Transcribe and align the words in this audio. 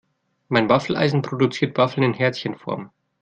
Mein 0.47 0.67
Waffeleisen 0.67 1.21
produziert 1.21 1.77
Waffeln 1.77 2.01
in 2.01 2.15
Herzchenform. 2.15 2.89